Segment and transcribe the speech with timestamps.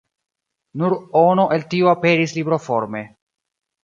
[0.83, 3.03] Nur ono el tio aperis libroforme.